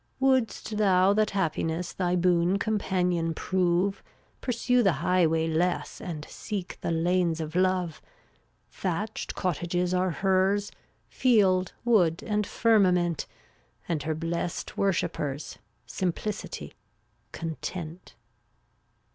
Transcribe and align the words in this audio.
391 0.17 0.41
Wouldst 0.41 0.77
thou 0.79 1.13
that 1.13 1.29
Happiness 1.29 1.93
Thy 1.93 2.15
boon 2.15 2.57
companion 2.57 3.35
prove, 3.35 4.01
Pursue 4.41 4.81
the 4.81 4.93
highway 4.93 5.45
less 5.47 6.01
And 6.03 6.25
seek 6.27 6.79
the 6.81 6.89
lanes 6.89 7.39
of 7.39 7.55
love. 7.55 8.01
Thatched 8.71 9.35
cottages 9.35 9.93
are 9.93 10.09
hers, 10.09 10.71
Field, 11.07 11.73
wood 11.85 12.23
and 12.25 12.47
firmament, 12.47 13.27
And 13.87 14.01
her 14.01 14.15
blest 14.15 14.75
worshipers, 14.75 15.59
Simplicity, 15.85 16.73
Content. 17.31 18.15